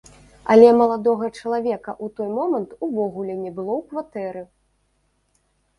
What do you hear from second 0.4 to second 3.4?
Але маладога чалавека ў той момант увогуле